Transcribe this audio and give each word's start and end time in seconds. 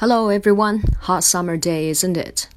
Hello, 0.00 0.30
everyone. 0.30 0.82
Hot 1.02 1.22
summer 1.22 1.58
day, 1.58 1.90
isn't 1.90 2.16
it? 2.16 2.48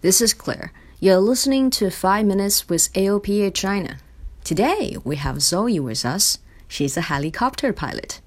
This 0.00 0.22
is 0.22 0.32
Claire. 0.32 0.72
You're 0.98 1.18
listening 1.18 1.68
to 1.72 1.90
5 1.90 2.24
Minutes 2.24 2.70
with 2.70 2.90
AOPA 2.94 3.52
China. 3.52 3.98
Today, 4.44 4.96
we 5.04 5.16
have 5.16 5.42
Zoe 5.42 5.78
with 5.78 6.06
us. 6.06 6.38
She's 6.66 6.96
a 6.96 7.02
helicopter 7.02 7.74
pilot. 7.74 8.22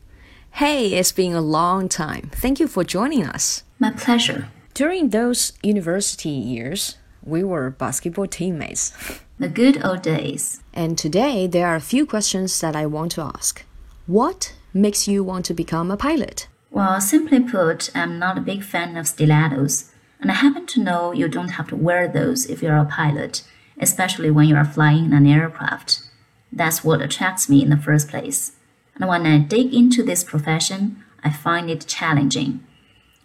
Hey, 0.51 0.89
it's 0.93 1.11
been 1.11 1.33
a 1.33 1.41
long 1.41 1.89
time. 1.89 2.29
Thank 2.31 2.59
you 2.59 2.67
for 2.67 2.83
joining 2.83 3.25
us. 3.25 3.63
My 3.79 3.89
pleasure. 3.89 4.49
During 4.75 5.09
those 5.09 5.53
university 5.63 6.29
years, 6.29 6.99
we 7.23 7.43
were 7.43 7.71
basketball 7.71 8.27
teammates. 8.27 8.93
The 9.39 9.49
good 9.49 9.83
old 9.83 10.03
days. 10.03 10.61
And 10.75 10.95
today, 10.95 11.47
there 11.47 11.65
are 11.65 11.77
a 11.77 11.81
few 11.81 12.05
questions 12.05 12.61
that 12.61 12.75
I 12.75 12.85
want 12.85 13.13
to 13.13 13.21
ask. 13.21 13.65
What 14.05 14.53
makes 14.75 15.07
you 15.07 15.23
want 15.23 15.45
to 15.45 15.55
become 15.55 15.89
a 15.89 15.97
pilot? 15.97 16.47
Well, 16.71 17.01
simply 17.01 17.39
put, 17.39 17.89
I'm 17.95 18.19
not 18.19 18.37
a 18.37 18.41
big 18.41 18.63
fan 18.63 18.95
of 18.95 19.07
stilettos, 19.07 19.91
and 20.21 20.29
I 20.29 20.35
happen 20.35 20.65
to 20.67 20.83
know 20.83 21.11
you 21.11 21.27
don't 21.27 21.57
have 21.57 21.67
to 21.69 21.75
wear 21.75 22.07
those 22.07 22.45
if 22.45 22.61
you're 22.61 22.77
a 22.77 22.85
pilot, 22.85 23.43
especially 23.79 24.29
when 24.29 24.47
you 24.47 24.55
are 24.55 24.65
flying 24.65 25.11
an 25.11 25.25
aircraft. 25.25 26.03
That's 26.51 26.83
what 26.83 27.01
attracts 27.01 27.49
me 27.49 27.63
in 27.63 27.69
the 27.69 27.77
first 27.77 28.09
place. 28.09 28.53
And 28.95 29.07
when 29.07 29.25
I 29.25 29.39
dig 29.39 29.73
into 29.73 30.03
this 30.03 30.23
profession, 30.23 31.03
I 31.23 31.31
find 31.31 31.69
it 31.69 31.87
challenging. 31.87 32.63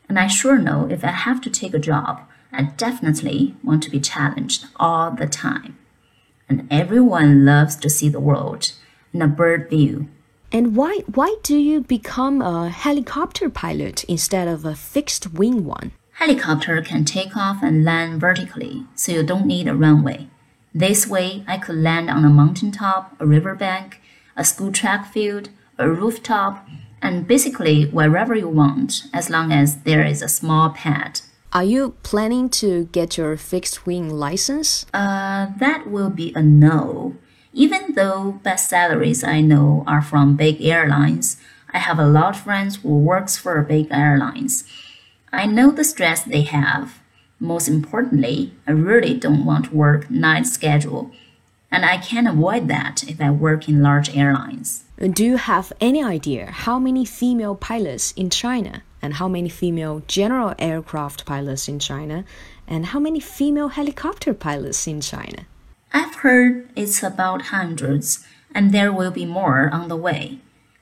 And 0.08 0.18
I 0.18 0.26
sure 0.26 0.58
know 0.58 0.88
if 0.90 1.04
I 1.04 1.08
have 1.08 1.40
to 1.42 1.50
take 1.50 1.74
a 1.74 1.78
job, 1.78 2.20
I 2.52 2.62
definitely 2.76 3.56
want 3.62 3.82
to 3.82 3.90
be 3.90 4.00
challenged 4.00 4.66
all 4.76 5.10
the 5.10 5.26
time. 5.26 5.76
And 6.48 6.68
everyone 6.70 7.44
loves 7.44 7.76
to 7.76 7.90
see 7.90 8.08
the 8.08 8.20
world 8.20 8.72
in 9.12 9.22
a 9.22 9.26
bird 9.26 9.68
view. 9.68 10.08
And 10.54 10.76
why 10.76 11.00
why 11.12 11.34
do 11.42 11.56
you 11.56 11.80
become 11.80 12.40
a 12.40 12.68
helicopter 12.68 13.50
pilot 13.50 14.04
instead 14.04 14.46
of 14.46 14.64
a 14.64 14.76
fixed 14.76 15.34
wing 15.34 15.64
one? 15.64 15.90
Helicopter 16.12 16.80
can 16.80 17.04
take 17.04 17.36
off 17.36 17.60
and 17.60 17.84
land 17.84 18.20
vertically, 18.20 18.86
so 18.94 19.10
you 19.10 19.24
don't 19.24 19.48
need 19.48 19.66
a 19.66 19.74
runway. 19.74 20.28
This 20.72 21.08
way, 21.08 21.42
I 21.48 21.58
could 21.58 21.74
land 21.74 22.08
on 22.08 22.24
a 22.24 22.28
mountaintop, 22.28 23.16
a 23.18 23.26
riverbank, 23.26 24.00
a 24.36 24.44
school 24.44 24.70
track 24.70 25.12
field, 25.12 25.48
a 25.76 25.90
rooftop, 25.90 26.64
and 27.02 27.26
basically 27.26 27.86
wherever 27.86 28.36
you 28.36 28.48
want, 28.48 29.06
as 29.12 29.28
long 29.28 29.50
as 29.50 29.82
there 29.82 30.06
is 30.06 30.22
a 30.22 30.28
small 30.28 30.70
pad. 30.70 31.20
Are 31.52 31.64
you 31.64 31.96
planning 32.04 32.48
to 32.60 32.84
get 32.92 33.18
your 33.18 33.36
fixed 33.36 33.86
wing 33.86 34.08
license? 34.08 34.86
Uh, 34.94 35.48
that 35.58 35.90
will 35.90 36.10
be 36.10 36.32
a 36.36 36.42
no. 36.42 37.16
Even 37.56 37.94
though 37.94 38.40
best 38.42 38.68
salaries 38.68 39.22
I 39.22 39.40
know 39.40 39.84
are 39.86 40.02
from 40.02 40.34
big 40.34 40.60
airlines, 40.60 41.36
I 41.72 41.78
have 41.78 42.00
a 42.00 42.06
lot 42.06 42.34
of 42.34 42.42
friends 42.42 42.76
who 42.76 42.98
works 42.98 43.36
for 43.36 43.62
big 43.62 43.86
airlines. 43.92 44.64
I 45.32 45.46
know 45.46 45.70
the 45.70 45.84
stress 45.84 46.24
they 46.24 46.42
have. 46.42 46.98
Most 47.38 47.68
importantly, 47.68 48.52
I 48.66 48.72
really 48.72 49.14
don't 49.14 49.44
want 49.44 49.66
to 49.66 49.74
work 49.74 50.10
night 50.10 50.46
schedule, 50.48 51.12
and 51.70 51.84
I 51.84 51.98
can 51.98 52.26
avoid 52.26 52.66
that 52.68 53.04
if 53.06 53.20
I 53.20 53.30
work 53.30 53.68
in 53.68 53.82
large 53.82 54.16
airlines. 54.16 54.82
Do 54.98 55.24
you 55.24 55.36
have 55.36 55.72
any 55.80 56.02
idea 56.02 56.50
how 56.50 56.80
many 56.80 57.04
female 57.04 57.54
pilots 57.54 58.12
in 58.16 58.30
China 58.30 58.82
and 59.00 59.14
how 59.14 59.28
many 59.28 59.48
female 59.48 60.02
general 60.08 60.54
aircraft 60.58 61.24
pilots 61.24 61.68
in 61.68 61.78
China 61.78 62.24
and 62.66 62.86
how 62.86 62.98
many 62.98 63.20
female 63.20 63.68
helicopter 63.68 64.34
pilots 64.34 64.88
in 64.88 65.00
China? 65.00 65.46
I've 65.94 66.16
heard 66.16 66.68
it's 66.74 67.04
about 67.04 67.54
hundreds, 67.54 68.26
and 68.52 68.72
there 68.72 68.92
will 68.92 69.12
be 69.12 69.24
more 69.24 69.70
on 69.72 69.86
the 69.86 69.96
way. 69.96 70.40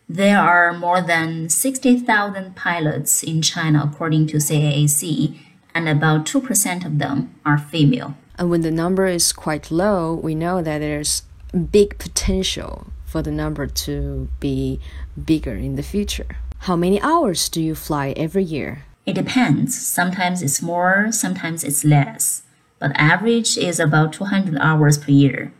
There 0.08 0.38
are 0.38 0.72
more 0.72 1.02
than 1.02 1.50
60,000 1.50 2.56
pilots 2.56 3.22
in 3.22 3.42
China, 3.42 3.82
according 3.84 4.28
to 4.28 4.38
CAAC, 4.38 5.38
and 5.74 5.86
about 5.86 6.24
2% 6.24 6.86
of 6.86 6.98
them 6.98 7.34
are 7.44 7.58
female. 7.58 8.16
And 8.38 8.48
when 8.48 8.62
the 8.62 8.70
number 8.70 9.06
is 9.06 9.34
quite 9.34 9.70
low, 9.70 10.14
we 10.14 10.34
know 10.34 10.62
that 10.62 10.78
there's 10.78 11.24
big 11.70 11.98
potential 11.98 12.86
for 13.04 13.20
the 13.20 13.30
number 13.30 13.66
to 13.66 14.30
be 14.40 14.80
bigger 15.22 15.54
in 15.54 15.76
the 15.76 15.82
future. 15.82 16.38
How 16.60 16.74
many 16.76 16.98
hours 17.02 17.50
do 17.50 17.60
you 17.60 17.74
fly 17.74 18.14
every 18.16 18.44
year? 18.44 18.84
It 19.04 19.12
depends. 19.12 19.78
Sometimes 19.78 20.40
it's 20.40 20.62
more, 20.62 21.12
sometimes 21.12 21.64
it's 21.64 21.84
less 21.84 22.44
but 22.82 22.90
average 22.96 23.56
is 23.56 23.78
about 23.78 24.12
200 24.12 24.58
hours 24.58 24.98
per 24.98 25.12
year. 25.12 25.52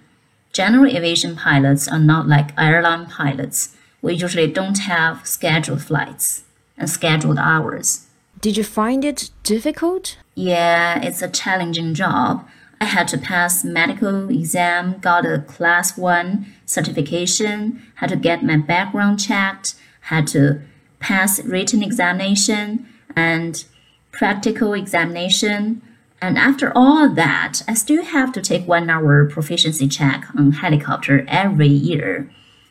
General 0.53 0.91
aviation 0.97 1.37
pilots 1.37 1.87
are 1.87 2.01
not 2.01 2.27
like 2.27 2.51
airline 2.59 3.07
pilots. 3.07 3.77
We 4.03 4.15
usually 4.15 4.51
don't 4.51 4.81
have 4.81 5.25
scheduled 5.25 5.83
flights 5.83 6.43
and 6.77 6.91
scheduled 6.91 7.39
hours. 7.39 8.09
Did 8.41 8.57
you 8.57 8.65
find 8.65 9.05
it 9.05 9.31
difficult? 9.45 10.19
Yeah, 10.35 11.01
it's 11.01 11.23
a 11.23 11.29
challenging 11.29 11.95
job. 11.95 12.45
I 12.81 12.87
had 12.87 13.07
to 13.09 13.19
pass 13.19 13.63
medical 13.63 14.29
exam, 14.29 14.99
got 14.99 15.25
a 15.25 15.39
class 15.43 15.97
1 15.97 16.45
certification, 16.67 17.85
had 17.95 18.11
to 18.11 18.17
get 18.17 18.43
my 18.43 18.57
background 18.57 19.21
checked, 19.21 19.77
had 20.11 20.27
to 20.29 20.61
pass 20.99 21.41
written 21.45 21.85
examination 21.85 22.89
and 23.15 23.65
practical 24.11 24.75
examination 24.75 25.83
and 26.23 26.39
after 26.39 26.73
all 26.77 27.09
that, 27.09 27.63
I 27.67 27.75
still 27.75 28.05
have 28.05 28.31
to 28.33 28.41
take 28.41 28.69
one 28.69 28.89
hour 28.89 29.27
proficiency 29.29 29.89
check 29.89 30.25
on 30.39 30.53
helicopter 30.53 31.25
every 31.27 31.67
year. 31.67 32.31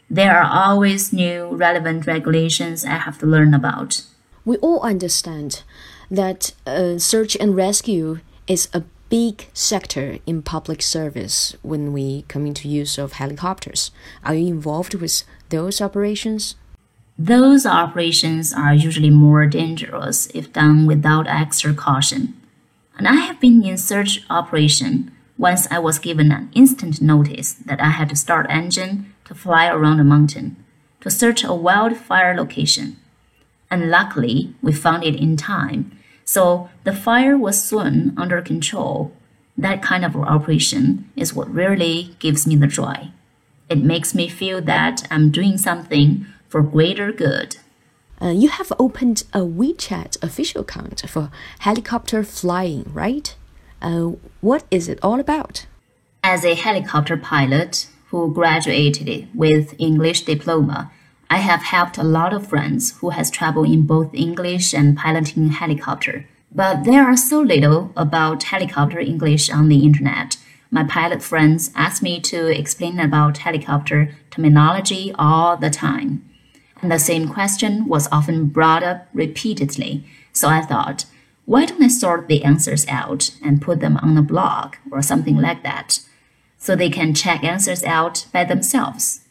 There 0.09 0.41
are 0.41 0.49
always 0.49 1.11
new 1.11 1.49
relevant 1.55 2.07
regulations 2.07 2.85
I 2.85 2.95
have 2.95 3.19
to 3.19 3.25
learn 3.25 3.53
about. 3.53 4.03
We 4.45 4.55
all 4.57 4.81
understand 4.81 5.63
that 6.09 6.53
uh, 6.65 6.97
search 6.97 7.35
and 7.35 7.53
rescue 7.53 8.21
is 8.47 8.69
a 8.73 8.83
big 9.09 9.47
sector 9.53 10.19
in 10.25 10.41
public 10.41 10.81
service 10.81 11.53
when 11.61 11.91
we 11.91 12.23
come 12.29 12.47
into 12.47 12.69
use 12.69 12.97
of 12.97 13.13
helicopters. 13.13 13.91
Are 14.23 14.33
you 14.33 14.47
involved 14.47 14.93
with 14.93 15.23
those 15.49 15.81
operations? 15.81 16.55
Those 17.19 17.65
operations 17.65 18.53
are 18.53 18.73
usually 18.73 19.09
more 19.09 19.45
dangerous 19.45 20.27
if 20.27 20.53
done 20.53 20.85
without 20.85 21.27
extra 21.27 21.73
caution 21.73 22.40
and 22.97 23.07
I 23.07 23.15
have 23.15 23.39
been 23.39 23.63
in 23.63 23.77
search 23.77 24.23
operation. 24.29 25.11
Once 25.37 25.67
I 25.71 25.79
was 25.79 25.99
given 25.99 26.31
an 26.31 26.51
instant 26.53 27.01
notice 27.01 27.53
that 27.53 27.81
I 27.81 27.89
had 27.89 28.09
to 28.09 28.15
start 28.15 28.45
engine 28.49 29.13
to 29.25 29.33
fly 29.33 29.67
around 29.67 29.99
a 29.99 30.03
mountain 30.03 30.57
to 31.01 31.09
search 31.09 31.43
a 31.43 31.53
wildfire 31.53 32.35
location. 32.35 32.97
And 33.69 33.89
luckily, 33.89 34.53
we 34.61 34.71
found 34.71 35.03
it 35.03 35.15
in 35.15 35.35
time. 35.35 35.97
So 36.25 36.69
the 36.83 36.93
fire 36.93 37.37
was 37.37 37.63
soon 37.63 38.13
under 38.17 38.41
control. 38.41 39.11
That 39.57 39.81
kind 39.81 40.05
of 40.05 40.15
operation 40.15 41.09
is 41.15 41.33
what 41.33 41.53
really 41.53 42.15
gives 42.19 42.45
me 42.45 42.55
the 42.55 42.67
joy. 42.67 43.11
It 43.69 43.83
makes 43.83 44.13
me 44.13 44.27
feel 44.27 44.61
that 44.61 45.07
I'm 45.09 45.31
doing 45.31 45.57
something 45.57 46.25
for 46.47 46.61
greater 46.61 47.11
good. 47.11 47.57
Uh, 48.21 48.29
you 48.29 48.49
have 48.49 48.71
opened 48.77 49.23
a 49.33 49.39
WeChat 49.39 50.21
official 50.23 50.61
account 50.61 51.01
for 51.09 51.31
helicopter 51.59 52.23
flying, 52.23 52.85
right? 52.93 53.35
Uh, 53.81 54.11
what 54.41 54.63
is 54.69 54.87
it 54.87 54.99
all 55.01 55.19
about? 55.19 55.65
As 56.23 56.45
a 56.45 56.53
helicopter 56.53 57.17
pilot 57.17 57.87
who 58.09 58.31
graduated 58.31 59.29
with 59.33 59.73
English 59.79 60.21
diploma, 60.21 60.91
I 61.31 61.37
have 61.37 61.63
helped 61.63 61.97
a 61.97 62.03
lot 62.03 62.33
of 62.33 62.47
friends 62.47 62.97
who 62.99 63.09
has 63.09 63.31
traveled 63.31 63.69
in 63.69 63.87
both 63.87 64.13
English 64.13 64.73
and 64.73 64.95
piloting 64.95 65.49
helicopter. 65.49 66.27
But 66.53 66.83
there 66.83 67.03
are 67.03 67.17
so 67.17 67.39
little 67.39 67.91
about 67.95 68.43
helicopter 68.43 68.99
English 68.99 69.49
on 69.49 69.67
the 69.67 69.83
internet. 69.83 70.37
My 70.69 70.83
pilot 70.83 71.23
friends 71.23 71.71
ask 71.73 72.03
me 72.03 72.19
to 72.19 72.47
explain 72.47 72.99
about 72.99 73.39
helicopter 73.39 74.13
terminology 74.29 75.11
all 75.17 75.57
the 75.57 75.69
time. 75.69 76.29
And 76.81 76.91
the 76.91 76.99
same 76.99 77.27
question 77.27 77.87
was 77.87 78.07
often 78.11 78.47
brought 78.47 78.83
up 78.83 79.07
repeatedly, 79.13 80.03
so 80.33 80.47
I 80.47 80.61
thought, 80.61 81.05
why 81.45 81.65
don't 81.65 81.83
I 81.83 81.87
sort 81.87 82.27
the 82.27 82.43
answers 82.43 82.87
out 82.87 83.31
and 83.43 83.61
put 83.61 83.79
them 83.79 83.97
on 83.97 84.17
a 84.17 84.21
blog 84.21 84.75
or 84.91 85.01
something 85.01 85.37
like 85.37 85.63
that, 85.63 85.99
so 86.57 86.75
they 86.75 86.89
can 86.89 87.13
check 87.13 87.43
answers 87.43 87.83
out 87.83 88.25
by 88.33 88.43
themselves? 88.43 89.21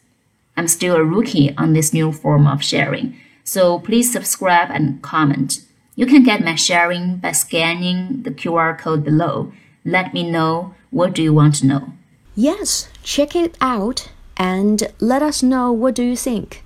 I'm 0.55 0.67
still 0.67 0.95
a 0.95 1.03
rookie 1.03 1.55
on 1.57 1.73
this 1.73 1.93
new 1.93 2.11
form 2.11 2.45
of 2.45 2.63
sharing, 2.63 3.15
So 3.43 3.79
please 3.79 4.11
subscribe 4.11 4.69
and 4.71 5.01
comment. 5.01 5.65
You 5.95 6.05
can 6.05 6.23
get 6.23 6.43
my 6.43 6.55
sharing 6.55 7.17
by 7.17 7.31
scanning 7.31 8.23
the 8.23 8.31
QR 8.31 8.77
code 8.77 9.03
below. 9.03 9.51
Let 9.83 10.13
me 10.13 10.29
know 10.29 10.75
what 10.89 11.13
do 11.13 11.21
you 11.21 11.33
want 11.33 11.55
to 11.55 11.67
know. 11.67 11.93
Yes, 12.35 12.89
check 13.03 13.35
it 13.35 13.57
out 13.59 14.09
and 14.37 14.83
let 14.99 15.21
us 15.21 15.43
know 15.43 15.71
what 15.71 15.95
do 15.95 16.03
you 16.03 16.15
think. 16.15 16.63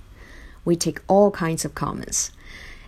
We 0.66 0.76
take 0.76 1.00
all 1.08 1.30
kinds 1.30 1.64
of 1.64 1.74
comments. 1.74 2.32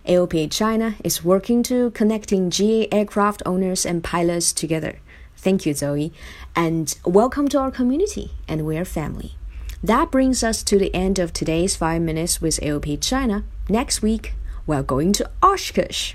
AOPA 0.05 0.51
China 0.51 0.97
is 1.05 1.25
working 1.25 1.63
to 1.63 1.91
connecting 1.93 2.51
GA 2.51 2.89
aircraft 2.91 3.43
owners 3.47 3.87
and 3.87 4.03
pilots 4.03 4.53
together. 4.53 4.99
Thank 5.37 5.65
you, 5.65 5.73
Zoe, 5.73 6.13
and 6.57 6.99
welcome 7.05 7.47
to 7.49 7.59
our 7.59 7.71
community, 7.71 8.33
and 8.49 8.67
we're 8.67 8.85
family. 8.85 9.37
That 9.83 10.11
brings 10.11 10.43
us 10.43 10.65
to 10.65 10.77
the 10.77 10.93
end 10.93 11.21
of 11.21 11.33
today's 11.33 11.77
5 11.77 12.03
Minutes 12.03 12.41
with 12.41 12.59
AOPA 12.61 13.01
China. 13.01 13.45
Next 13.69 14.03
week, 14.03 14.35
we're 14.67 14.83
going 14.83 15.13
to 15.13 15.31
Oshkosh. 15.41 16.15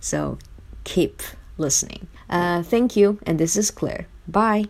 So 0.00 0.38
keep 0.82 1.22
listening. 1.58 2.08
Uh, 2.28 2.64
thank 2.64 2.96
you, 2.96 3.20
and 3.24 3.38
this 3.38 3.56
is 3.56 3.70
Claire. 3.70 4.08
Bye. 4.26 4.64